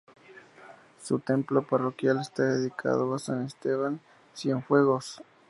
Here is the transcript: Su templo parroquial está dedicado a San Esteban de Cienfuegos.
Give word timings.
Su 0.99 1.19
templo 1.19 1.61
parroquial 1.67 2.17
está 2.19 2.41
dedicado 2.41 3.13
a 3.13 3.19
San 3.19 3.43
Esteban 3.45 3.97
de 3.97 4.01
Cienfuegos. 4.33 5.21